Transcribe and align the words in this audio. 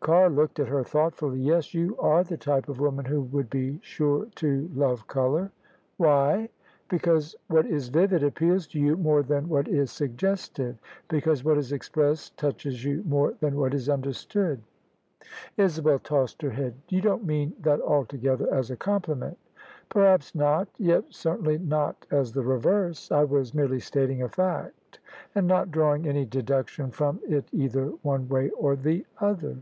Carr 0.00 0.28
looked 0.28 0.60
at 0.60 0.68
her 0.68 0.84
thoughtfully." 0.84 1.40
Yes; 1.40 1.72
you 1.72 1.96
are 1.98 2.22
the 2.22 2.36
type 2.36 2.68
of 2.68 2.78
woman 2.78 3.06
who 3.06 3.22
would 3.22 3.48
be 3.48 3.78
sure 3.80 4.26
to 4.34 4.68
love 4.74 5.06
colour." 5.06 5.50
"Why?"" 5.96 6.50
Because 6.90 7.34
what 7.48 7.64
is 7.64 7.88
vivid 7.88 8.22
appeals 8.22 8.66
to 8.66 8.78
you 8.78 8.98
more 8.98 9.22
than 9.22 9.48
what 9.48 9.66
is 9.66 9.90
suggestive; 9.90 10.76
because 11.08 11.42
what 11.42 11.56
is 11.56 11.72
expressed 11.72 12.36
touches 12.36 12.84
you 12.84 13.02
more 13.06 13.32
than 13.40 13.56
what 13.56 13.72
is 13.72 13.88
imderstood." 13.88 14.58
Isabel 15.56 15.98
tossed 16.00 16.42
her 16.42 16.50
head," 16.50 16.74
You 16.90 17.00
don't 17.00 17.24
mean 17.24 17.54
that 17.60 17.80
altogether 17.80 18.52
as 18.52 18.70
a 18.70 18.76
compliment." 18.76 19.38
"Perhaps 19.88 20.34
not; 20.34 20.68
yet 20.76 21.04
certainly 21.08 21.56
not 21.56 22.04
as 22.10 22.34
the 22.34 22.42
reverse. 22.42 23.10
I 23.10 23.24
was 23.24 23.54
merely 23.54 23.80
stating 23.80 24.20
a 24.22 24.28
fact, 24.28 25.00
and 25.34 25.46
not 25.46 25.70
drawing 25.70 26.06
any 26.06 26.26
deduction 26.26 26.90
from 26.90 27.20
It 27.26 27.48
either 27.52 27.86
one 28.02 28.28
way 28.28 28.50
or 28.50 28.76
the 28.76 29.06
other." 29.18 29.56